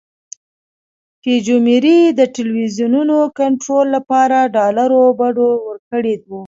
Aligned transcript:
فوجیموري 1.21 1.99
د 2.19 2.21
ټلویزیونونو 2.35 3.17
کنټرول 3.39 3.85
لپاره 3.95 4.37
ډالرو 4.55 5.01
بډو 5.19 5.49
ورکړي 5.67 6.13
وو. 6.27 6.39